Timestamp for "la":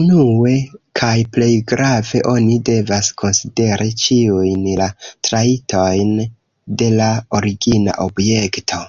4.84-4.90, 7.02-7.14